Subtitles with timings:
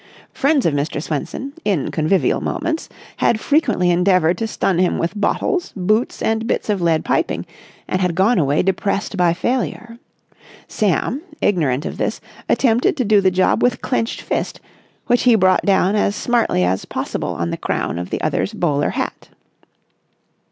[0.33, 0.99] Friends of Mr.
[0.99, 6.71] Swenson, in convivial moments, had frequently endeavoured to stun him with bottles, boots and bits
[6.71, 7.45] of lead piping
[7.87, 9.99] and had gone away depressed by failure.
[10.67, 12.19] Sam, ignorant of this,
[12.49, 14.59] attempted to do the job with clenched fist,
[15.05, 18.89] which he brought down as smartly as possible on the crown of the other's bowler
[18.89, 19.29] hat.